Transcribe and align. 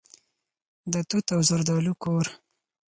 د 0.91 0.95
توت 1.09 1.27
او 1.35 1.41
زردالو 1.49 1.93
کور. 2.03 2.25